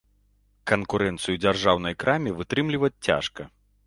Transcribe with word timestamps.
Канкурэнцыю 0.69 1.35
дзяржаўнай 1.43 1.97
краме 2.05 2.33
вытрымліваць 2.39 2.95
цяжка. 3.09 3.47